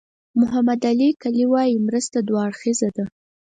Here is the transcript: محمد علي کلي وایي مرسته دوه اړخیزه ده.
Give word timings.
محمد 0.39 0.79
علي 0.89 1.09
کلي 1.21 1.45
وایي 1.51 1.75
مرسته 1.87 2.17
دوه 2.27 2.39
اړخیزه 2.47 2.89
ده. 2.95 3.05